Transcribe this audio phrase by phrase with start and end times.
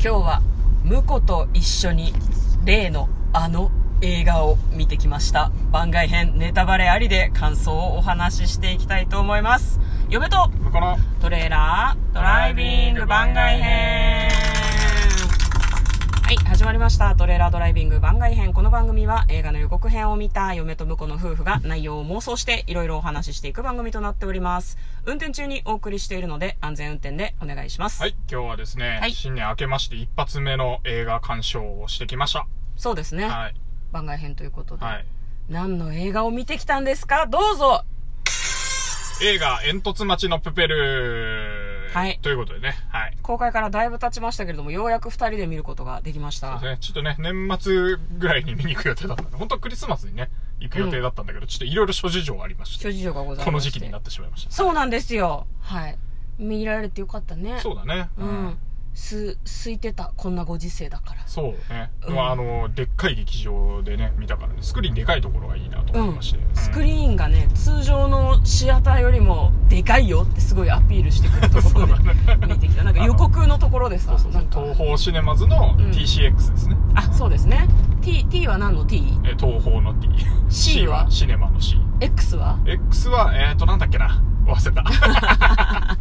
[0.00, 0.42] 今日は
[0.84, 2.12] 婿と一緒に
[2.64, 5.50] 例のあの映画を見てきました。
[5.72, 9.80] 番外編ネタバレありで感想をお話ししていきたいと思います。
[10.08, 10.52] 嫁と
[11.20, 14.57] トレーラードライビング番外編
[16.28, 17.14] はい始まりました。
[17.14, 18.52] トレーラードライビング番外編。
[18.52, 24.76] この番組は映画の予告編を見た嫁と婿の夫婦が内容を妄想していろいろお話ししていく番組となっております。
[25.06, 28.02] 運転中にお送りしているので安全運転でお願いします。
[28.02, 29.12] はい今日はですね、はい。
[29.12, 32.46] 新年明けまして一発目の映画鑑賞をしてきました。
[32.76, 33.54] そうですね、はい。
[33.90, 35.06] 番外編ということで、はい。
[35.48, 37.24] 何の映画を見てきたんですか？
[37.24, 37.84] どうぞ。
[39.22, 41.57] 映画煙突町のプペル
[41.92, 42.18] はい。
[42.22, 42.76] ということでね。
[42.88, 43.16] はい。
[43.22, 46.58] 公開からだいぶ経ちましたけれどもようやく2人で見ることができました。
[46.58, 46.78] そうですね。
[46.80, 50.30] ちょっとね年末ぐらいに見に行く予定だったんで本当はクリスマスにね
[50.60, 53.44] 行く予定だったんだけど、ちょっといろいろ諸事情がありまして諸事情がございまして。
[53.44, 55.46] この時期になってしまいましたそうなんですよ。
[55.60, 55.98] はい。
[56.38, 57.58] 見られてよかったね。
[57.60, 58.08] そうだね。
[58.16, 58.58] うん。
[58.94, 61.22] す空いてたこんなご時世だから。
[61.26, 62.14] そうね、うん。
[62.16, 71.94] まあ、あのでっかい劇場でね見たからねスクリーンでかいところがいいなとうん思いまして、スクリーンがね通常のシアターよりもでかいよってすごいアピールしてくるところで
[72.46, 72.84] 見てきた。
[72.84, 74.64] なんか予告のところでさそうそうそう。
[74.66, 75.90] 東宝シネマズのうん。
[75.90, 77.66] TCX ですね、あそうですね。
[78.02, 79.18] T, T は何の T?
[79.24, 80.10] え東宝の T
[80.50, 81.06] C は？
[81.08, 84.22] シネマの C X は？X はえっ、ー、となんだっけな。
[84.46, 84.82] 忘れた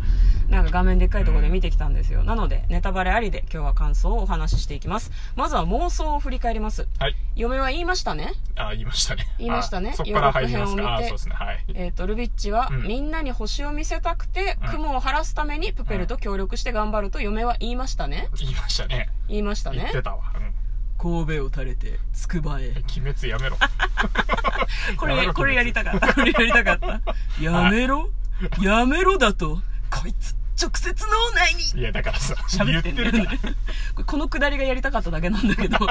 [0.50, 2.24] なんか画面でっかいところで見てきたんですよ。
[2.24, 5.12] なので、ネタバレありで今日は感想をお話ししていきます。
[5.36, 6.88] まずは妄想を振り返ります。
[7.00, 8.34] はい嫁は言いましたね。
[8.56, 10.82] あ言いましたね言いましたねあそこから入りますか？
[10.82, 18.30] あ予告編を見てそうですねはいえっ、と、ルビッチは、うんみんなに星を見せたくて、うん雲を晴らすためにプペルと協力して頑張ると嫁は言いましたね。
[18.40, 20.02] 言いましたね言いましたね言って。
[20.02, 20.54] たわ、うん
[21.00, 22.70] 神戸を垂れて、つくばへ。
[22.72, 23.58] 鬼滅やめろ
[24.98, 26.14] これ、これやりたかった。
[26.16, 27.00] これやりたかった。
[27.40, 28.10] やめろ？
[28.64, 29.60] やめろだと、
[29.92, 34.04] こいつ、直接脳内にいやだからさ喋ってるから。
[34.06, 35.78] このくだりがやりたかっただけなんだけど。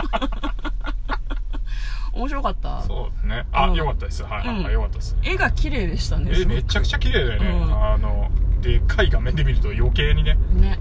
[2.12, 2.82] 面白かった。
[2.82, 6.32] そうねあ、うんよかったですはいうんよかったです絵が綺麗でしたね。
[6.34, 10.78] えめちゃくちゃ綺麗だよね、うんあのでっかい画面で見ると余計にねね。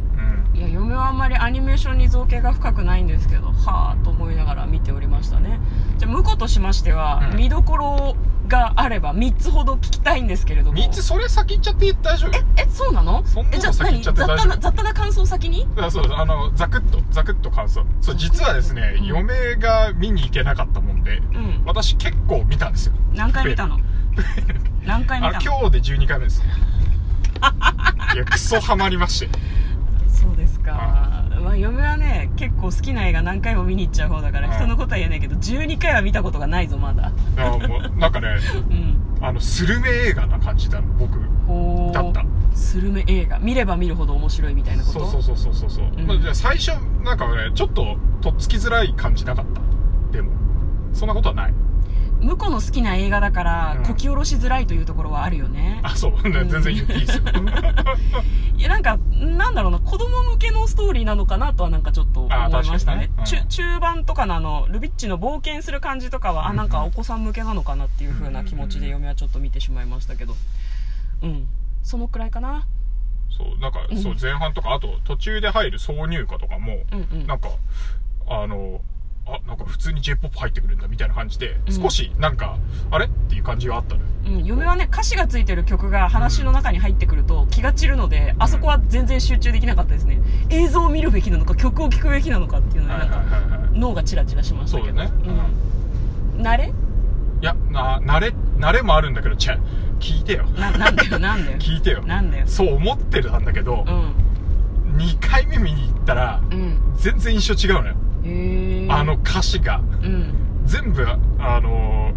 [0.54, 5.60] うんいや、嫁はあんまりアニメーションに造形が深くないんですけど、はぁと思いながら見ておりましたね。
[5.98, 8.16] じゃあ、婿としましては、うん見どころ
[8.48, 10.78] があれば3つほど聞きたいんですけれども。
[10.78, 12.38] 3つそれ先言っちゃって大丈夫？
[12.58, 13.26] え、そうなの？
[13.26, 14.60] そんなの先言っちゃって雑大丈夫。
[14.60, 15.68] 雑多な感想先に？
[15.78, 17.86] あそうあのザクッとザクッと感想。
[18.02, 19.06] そう実はですね、うん。
[19.06, 21.64] 嫁が見に行けなかったもんでうん。
[21.66, 22.94] 私結構見たんですよ。
[23.14, 23.80] 何回見たの？
[24.86, 25.44] 何回見あたの？
[25.44, 26.44] 今日で12回目です
[28.14, 29.30] いやクソハマりまして。
[30.08, 31.25] そうですか。
[31.42, 34.54] まあ、嫁はね、結構好きな映画何回も見に行っちゃう方だから、うん。
[34.56, 37.12] 人のことは言えないけど、12回は見たことがないぞ、まだ。
[37.98, 38.28] なんかね
[38.70, 39.02] うん。
[39.22, 41.20] あのスルメ映画な感じだ僕。
[41.94, 42.24] だった。
[42.54, 43.40] スルメ映画。
[43.40, 45.00] 見れば見るほど面白いみたいなこと？
[45.08, 46.08] そうそうそうそうそうそう、うん。
[46.08, 46.72] まあ、じゃあ最初
[47.04, 49.62] なんかねちょっととっつきづらい感じなかった。
[50.12, 50.32] でも。
[50.94, 51.54] そんなことはない
[52.26, 55.80] 向こうの好きな映画だから、うんこき下ろしづらいというところはあるよね。
[55.84, 57.24] あそう、全然言っていいですよ
[58.58, 63.08] いや、なんか、なんだろうな、子供向けのストーリーなのかなとはなんかちょっと思いましたね。
[63.08, 70.36] ね中中盤とかのあの、ルビッチの冒険する感じとかは、あ、うんなんかお子さん向けなのかなっていう風な気持ちで嫁はちょっと見てしまいましたけど。
[71.22, 71.48] うん。
[71.84, 72.66] そのくらいかな。
[73.30, 77.28] そうなんか、うんそう前半とかあと途中で入る挿入歌とかも、うんうん。
[77.28, 77.50] なんか
[78.28, 78.82] あの
[79.28, 82.58] あなんか普通に j p o p 入ってくるんだみたいな感じで、うん少しなんか
[82.92, 83.06] あれ？
[83.06, 90.20] っていう感じがあったのようん、嫁はね、歌詞がついてる曲が話の中に入ってくると気が散るので、あそこは全然集中できなかったですね。
[90.50, 94.88] 映像を見るべきなのか、曲を聴くべきなのかっていうので、はいなんか、はいはいはい脳がチラチラしましたけど。
[94.90, 95.12] そうだね
[96.36, 96.42] うん。
[96.42, 96.74] 慣れ？
[97.42, 99.60] いやな慣れ慣れもあるんだけどちゃ
[100.00, 101.58] 聞いてよな、なんだよ、なんだよ。
[101.62, 102.48] 聞いてよなんだよ。
[102.48, 104.98] そう思ってたんだけどう、ん。
[104.98, 106.80] 2回目見に行ったらうん。
[106.96, 107.96] 全然印象違うのよ。
[108.90, 110.34] あの、歌詞がうん。
[110.66, 112.12] 全部あの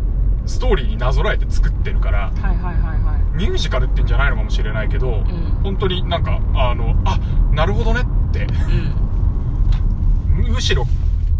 [0.46, 5.10] ストーリーになぞらえて作ってるからはいはいはいはミュージカルってんじゃないのかもしれないけど、い。
[5.10, 5.26] うん。
[5.62, 7.18] 本当になんかあのあ
[7.52, 8.46] なるほどねってう
[10.40, 10.52] ん。
[10.54, 10.86] むしろ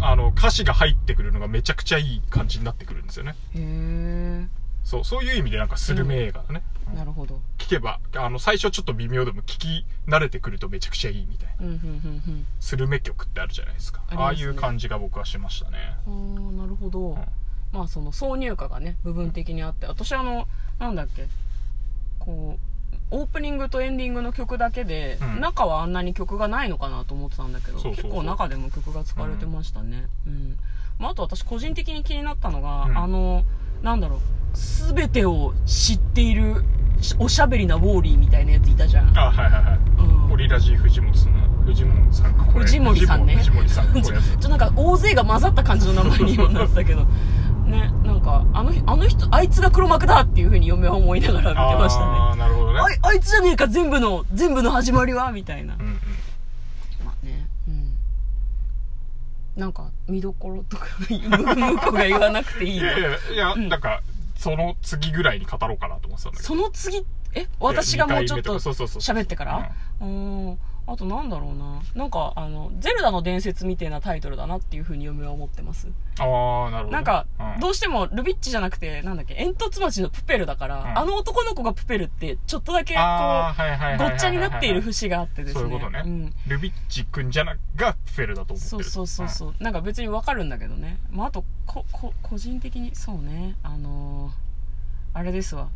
[0.01, 4.47] あの歌詞が入ってくるのがめちゃくちゃいい感じになってくるんですよねへ
[4.89, 6.97] そうそういう意味でなんかスルメ映画だね、え。
[6.97, 7.39] なるほど。
[7.59, 11.67] 聞けばあの最初ちょっと微妙でも聞き慣れてくるとめちゃくちゃいいみたいな。
[11.67, 14.01] うん、うん、うん、スルメ曲ってあるじゃないですか。
[14.09, 14.17] あね。
[14.19, 15.77] ああいう感じが僕はしましたね。
[16.07, 16.37] うん。
[16.37, 17.19] ああ、なるほど。
[17.71, 20.47] まあその挿入歌がね部分的にあって私あの
[20.79, 21.27] なんだっけ。
[22.17, 25.39] こうオープニングとエンディングの曲だけで、うん。
[25.39, 30.07] 中はあんなに曲がないのかなと思ってたんだけど結構中でも曲が使われてましたね。
[30.25, 30.57] うん、
[30.97, 32.97] まあ、あと私個人的に気になったのが、うん。
[32.97, 33.43] あの
[33.83, 34.19] なんだろう
[34.93, 36.63] 全てを知っている
[37.17, 39.79] おしゃべりなウォーリーみたいなやついたじゃん、あはいはいはい。
[39.99, 40.31] うん。
[40.33, 42.37] オリラジ藤本さん藤森さん。
[42.37, 43.35] がこれ藤森さんね。
[43.35, 44.37] 藤森さんちょれやつ。
[44.41, 47.05] ちょなんか大勢が混ざった感じの名前にもなってたけど。
[47.69, 52.05] ねなんかあのあの人あいつが黒幕だっていうふうに嫁は思いながら見てましたね。
[52.05, 52.79] ああなるほどね。
[52.79, 55.75] あいあいつじゃねえか全部の全部の始まりはみたいな。
[55.75, 55.93] うんうん。
[57.05, 57.93] まあねうん。
[59.55, 62.87] なんか見どころとか 向こうが言わなくていいの。
[62.87, 63.69] いやいやいや、うん。
[63.69, 64.01] なんか
[64.39, 66.47] その次ぐらいに語ろうかなと思ってたんだけど。
[66.47, 67.05] その次
[67.35, 69.71] え私がもうちょっと喋ってから？
[70.01, 70.59] うん
[70.91, 71.81] あとなんだろうな。
[71.93, 75.87] なんかあの「ゼルダの伝説」みたいなタイトルだなっていうふうに嫁は思ってます。
[76.19, 76.85] ああなるほど。
[76.85, 77.59] ね、なんか、うん。
[77.59, 80.97] どうしてもルビッチじゃなくて、なんだっけ、煙突町のプペルだから、ん。
[80.97, 85.61] あの男の子がプペルって、ちょっとだけこう、ごっちゃになっている節があってですね。
[85.61, 86.33] そういうことね、ん。
[86.47, 88.67] ルビッチ君じゃながフェルだと思ってる。
[88.67, 90.97] そうそうそうそう、なんか別にわかるんだけどね。
[91.11, 94.49] まあ、あと、こ、こ、個人的に、そうね、あのー
[95.13, 95.69] あれですわ。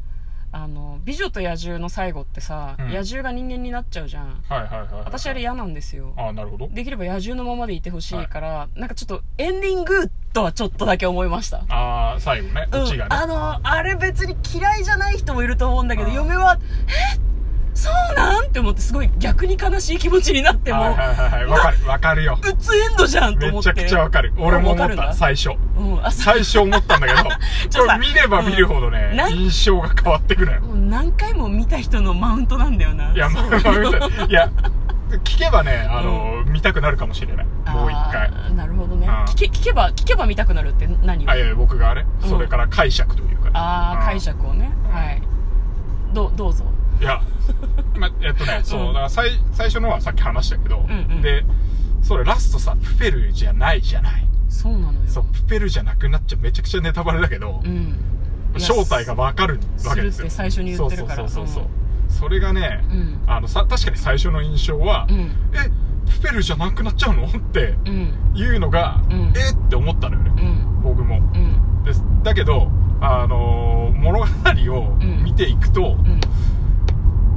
[0.56, 2.86] あの、美女と野獣の最後ってさ、うん。
[2.90, 4.28] 野獣が人間になっちゃうじゃん。
[4.28, 5.04] うんはいはいはいはい。
[5.04, 6.14] 私あれ嫌なんですよ。
[6.16, 6.70] ああなるほど。
[6.70, 11.66] できれば野獣のままでいてほしいから、なんかちょっとエンディングとはちょっとだけ思いました。
[11.70, 12.68] ああ最後ね。
[12.72, 16.16] オチがね、あのあれ別に嫌いじゃない人もいると思うんだけどうん。
[16.16, 16.60] 嫁は
[17.18, 17.33] え？
[17.74, 18.46] そうなん？
[18.46, 21.46] って思ってすごい逆に悲しい気持ちになっても、はいはいはいはい。
[21.46, 22.40] わかるわかるよ。
[22.42, 23.70] うつエンドじゃんと思って。
[23.74, 24.34] めちゃくちゃわかる。
[24.38, 25.08] 俺も思っわかるんだ？
[25.08, 25.50] た最初。
[25.50, 26.60] うん、最初。
[26.60, 27.30] 思ったんだけど。
[27.70, 30.62] ちょさこれ見れば見るほどね、うんなん印象が変わってくのよ。
[30.62, 33.12] もう何回も見た人のマウントなんだよな。
[33.12, 34.50] いや、まあ、まあいや、
[35.24, 37.46] 聞けばね、あの、見たくなるかもしれない。
[37.46, 38.28] もう一回。
[38.28, 39.08] あーなるほどね。
[39.08, 39.14] うん。
[39.26, 41.26] 聞け聞けば聞けば見たくなるって何？
[41.26, 42.30] をあ、いやいや、僕がね、うん。
[42.30, 43.50] それから解釈というか。
[43.54, 44.94] あー解釈をね、うん。
[44.94, 45.22] はい。
[46.14, 46.66] どどうぞ
[47.00, 47.22] いや、
[47.98, 48.88] ま、えっとね、そうう、ん。
[48.88, 51.22] だから最、最初のはさっき話したけど、んうん。
[51.22, 51.46] で、
[52.02, 54.28] それラストさ、プペルじゃないじゃない。
[54.50, 55.00] そうなのよ。
[55.08, 58.00] そう、プペルじゃなくなっちゃうめちゃくちゃネタバレだけど、うん。
[58.52, 60.22] いや正体がわかるわけですよ。
[60.22, 61.28] するって最初に言ってるから。
[61.28, 61.68] そうそうそうそう。
[62.10, 63.20] それがね、うん。
[63.26, 65.16] あの、さ、確かに最初の印象は、うん。
[65.18, 65.32] え、
[66.12, 67.26] プペルじゃなくなっちゃうの？
[67.26, 68.14] ってうん。
[68.36, 69.34] いうのが、うん。
[69.36, 70.44] えって思ったのよね。
[70.44, 70.46] う
[70.80, 70.82] ん。
[70.84, 71.18] 僕も。
[71.18, 71.84] うん。
[71.84, 72.04] です。
[72.22, 72.70] だけど、
[73.02, 74.26] あのー物語
[74.76, 75.24] をうん。
[75.24, 76.20] 見ていくと、うん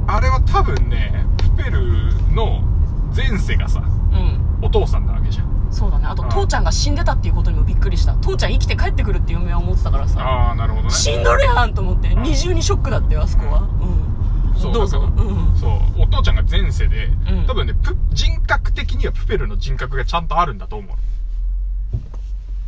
[0.07, 1.25] あれは多分ね、
[1.57, 1.81] プペル
[2.33, 2.61] の
[3.15, 4.65] 前世がさ、うん。
[4.65, 5.67] お父さんなわけじゃん。
[5.69, 6.07] そうだね。
[6.07, 6.29] あとうん。
[6.29, 8.13] 父ちゃんが死んでたっていうことにもびっくりした。
[8.15, 10.21] 父ちゃん生きて帰ってくるって嫁は思ってたからさ。
[10.21, 10.89] ああ、なるほどね。
[10.89, 12.23] 死んどるやんと思ってん。
[12.23, 13.61] 二重にショックだったよあそこは。
[13.61, 14.59] うん。
[14.59, 14.99] そうどうぞ。
[14.99, 17.45] うんそう、お父ちゃんが前世で、うん。
[17.45, 20.95] 多分ね、プ人格的にはプペルの人格がちゃんとあるんだと思う。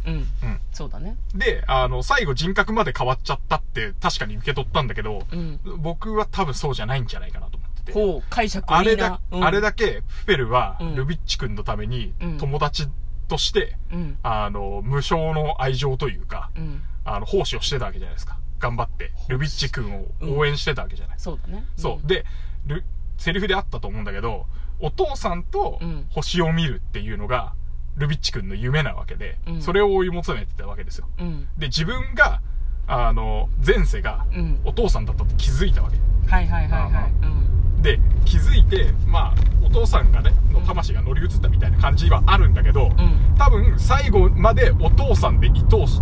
[0.10, 0.16] うん。
[0.16, 0.60] うん。
[0.72, 1.18] そうだね。
[1.34, 5.60] で、あの、最後人格まで変わっちゃったって確かに受け取ったんだけど、うん。
[5.78, 7.92] 僕は多分そうじゃないんじゃないかなと思ってて。
[7.94, 8.80] こう解釈いいな。
[8.80, 9.44] あれだ、うん。
[9.44, 12.88] あれだけ、プペルはうん、ルビッチ君のためにうん、友達
[13.28, 14.18] として、うん。
[14.24, 16.82] あの、無償の愛情というか、うん。
[17.06, 18.38] あの、奉仕をしてたわけじゃないですか。
[18.60, 20.08] 頑張って、ルビッチ君を
[20.38, 21.20] 応援してたわけじゃない。
[21.20, 21.66] そうだね。
[21.78, 22.08] そう。
[22.08, 22.26] で、
[22.66, 22.84] ル、
[23.18, 24.46] セリフであったと思うんだけど、
[24.82, 26.08] お父さんとうん。
[26.10, 27.54] 星を見るっていうのが、
[27.98, 29.62] ルビッチ君の夢なわけで、うん。
[29.62, 31.08] それを追い求めてたわけですよ。
[31.20, 31.48] うん。
[31.58, 32.42] で、自分が、
[32.88, 34.60] あの、前世がうん。
[34.64, 35.98] お父さんだったって気づいたわけ。
[36.30, 37.12] はいはいはいはい。
[37.24, 37.82] うん。
[37.82, 43.36] で、気づいて、まあ、お父さんがね、の魂が乗り移ったみたいな感じはあるんだけど、うん。
[43.38, 46.02] 多分、最後までお父さんで愛おし、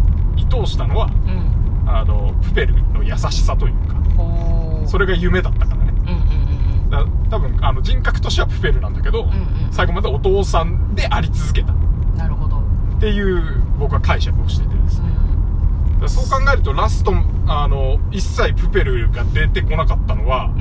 [0.51, 1.89] 愛おしたのは、うん。
[1.89, 3.95] あの、プペルの優しさというか、
[4.87, 5.76] それが夢だったから
[6.89, 9.33] だ多分、あの、人格としてはプペルなんだけど、んうん。
[9.71, 11.73] 最後までお父さんであり続けた。
[11.73, 12.61] っうんなるほど。
[12.99, 15.09] ていう、僕は解釈をしててですうね。
[15.09, 15.13] ん。
[15.13, 17.13] だからそう考えると、ラスト、
[17.47, 20.51] あの、一切プペルが出てこなかったのは、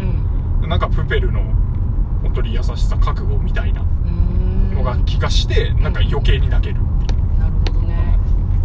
[0.63, 0.69] うん。
[0.69, 1.41] なんかプペルの、
[2.23, 3.83] 本当に優しさ、覚悟みたいな
[4.75, 7.39] のが気がして、なんか余計に泣けるっていう。
[7.39, 8.19] なるほどね。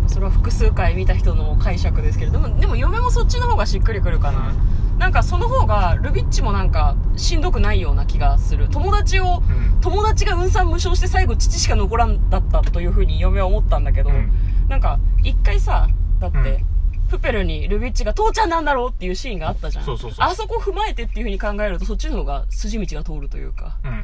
[0.08, 4.52] それは複数回見た人の解釈ですけれどもでも嫁もそっちの方がしっくりくるかな、
[5.02, 8.70] なんかその方がルビッチもなんかしんどくないような気がする。
[8.70, 9.82] 友達をうん。
[9.82, 14.32] 友達が運算無償して最後父しか残らんだったというふうに嫁は思ったんだけど、うん。
[14.70, 15.88] なんか一回さ
[16.20, 16.66] だって、うん。
[17.10, 19.86] プペルにルビッチが父ちゃんなんだろうっていうシーンがあったじゃん。
[19.86, 20.28] そうそうそう。
[20.28, 23.80] あそこを踏まえてっていうふうに考えるとそっちの方が筋道が通るというか。
[23.84, 24.04] うん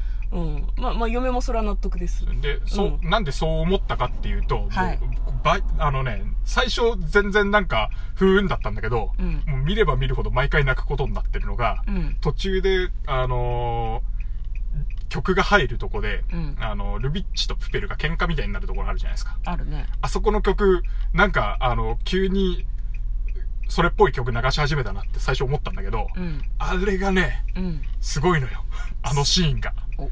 [0.78, 2.26] まあまあ嫁もそれは納得です。
[2.26, 2.42] うん。
[2.42, 5.00] で、そう、なんでそう思ったかっていうと、はい。
[5.44, 9.44] ばあのね、最初全然なんか、不運だったんだけど、うん。
[9.48, 12.18] もう見れば見るほど毎回泣くことになってるのが、うん。
[12.22, 14.18] 途中で、あのー
[15.10, 16.58] 曲が入るとこで、うん。
[16.60, 19.38] あの、ルビッチとプペルが喧嘩みたいになるところあるじゃないですか。
[19.46, 19.88] あるね。
[20.02, 22.66] あそこの曲、なんか、あの、急に、
[23.70, 26.42] それっぽい曲流し始めたなって最初思ったんだけど、うん。
[26.58, 27.82] あれがね、うん。
[28.02, 28.66] すごいのよ。
[29.02, 29.74] あのシーンが。
[29.98, 30.12] おおう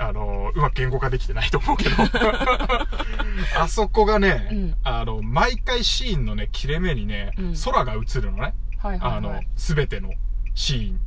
[0.00, 1.96] あの、うまく言語化できてないと思うけど。
[3.58, 8.54] あそこがね、うんあの、毎回シーンのね、切れ目にね、うん空が映るのね。
[8.78, 10.12] はいはいあのはい、すべての
[10.54, 11.00] シーン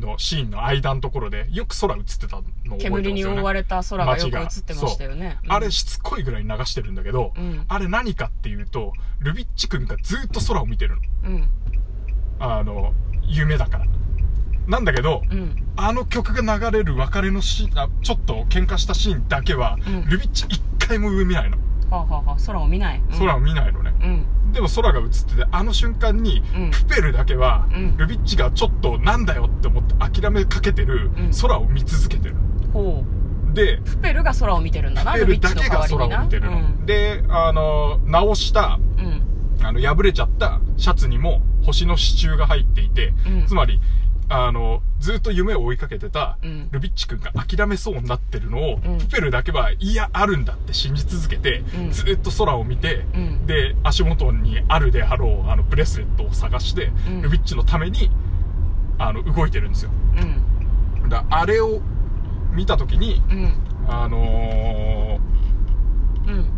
[0.00, 3.02] のシーンの間のところで、よく空映ってたのを覚えてますよ、ね。
[3.02, 5.38] 煙に覆われた空がよく映ってましたよね。
[5.44, 11.02] うんあれしつこいぐらい流してるんだけど、うんあれ何かっていうと、ルビッチ君がずっと空を見てるの。
[11.24, 11.50] うん。
[12.40, 13.86] あの、夢だから。
[14.66, 15.56] なんだけど、うん。
[15.76, 21.56] あの曲が流れる別れのシーン、あちょっと喧嘩したシーンだけは、うんルビッチ一回も上見ないの。
[21.90, 23.02] はあ、はあはあ、空を見ない。
[23.10, 23.92] うん空を見ないのね。
[24.02, 24.06] う
[24.48, 24.52] ん。
[24.52, 32.36] でも空が映ってて、あの瞬間に、うんプペルだけは、うんルビッチがちょっとなんだよって思って諦めかけてるうん空を見続けてる。
[32.72, 33.04] ほ
[33.50, 33.54] う。
[33.54, 36.58] で、プペルが空を見てるんだな、プペルだけが空を見てるの。
[36.58, 36.86] うん。
[36.86, 39.22] で、あの、直した、うん。
[39.66, 43.80] あの、破れちゃったシャツにも星の支柱が入っていて、うんつまり、
[44.34, 58.10] あの、ずっと夢を追いかけてたうんルビッチ君が諦めそうになってるのを、うんプペルだけは、いや、あるんだって信じ続けて、うんずっと空を見て、うんで、足元にあるであろう、あの、ブレスレットを探して、うんルビッチのために、
[58.98, 59.90] あの、動いてるんですよ。
[61.02, 61.08] うん。
[61.10, 61.80] だあれを
[62.52, 63.52] 見たときに、うん。
[63.88, 65.18] あの
[66.26, 66.50] うん。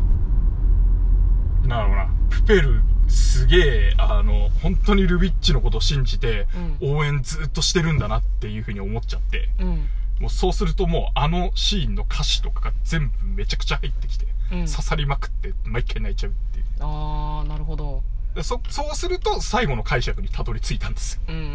[1.64, 6.46] ー、なんだろうな、プペル、すげえ、あの、本当にルビッチのことを信じて、
[6.80, 9.88] 応援ずっとしてるんだなっていうふうに思っちゃって、うん。
[10.20, 16.64] もうそうするともうあのシーンの歌詞とかが全部めちゃくちゃ入ってきて、うん刺さりまくって毎回泣いちゃうっていう。
[16.80, 18.02] あー、なるほど。
[18.34, 21.20] でそ、そうすると最後の解釈にたどり着いたんですよ。
[21.28, 21.46] うんうんう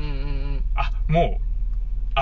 [0.58, 1.49] んあ、もう、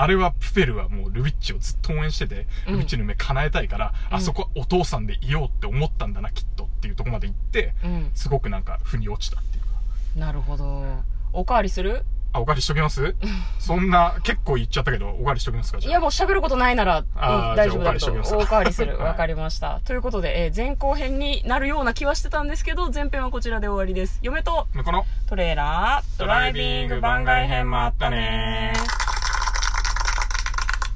[0.02, 7.94] あれはプペルはもうルビッチをずっと応援してて、うんルビッチの夢叶えたいから、うんあそこはお父さんでいようって思ったんだな、きっとっていうところまで行って、うん。
[7.94, 8.10] うん。
[8.14, 9.68] すごくなんか腑に落ちたっていうか。
[10.16, 10.84] なるほど。
[11.32, 12.04] おかわりする？
[12.30, 13.14] あ、お借りしときます？
[13.58, 18.98] そんな、結構言っちゃったけど、お借りしときますかじゃあいや、もう喋ることないなら、大丈夫だときますおかわりする。
[18.98, 19.80] は いわかりました。
[19.86, 24.18] ということで、えー前後編になるような気はしてたんですけど、前編はこちらで終わりです。
[24.22, 28.74] 嫁とこの、トレーラー、ドライビング番外編もあったね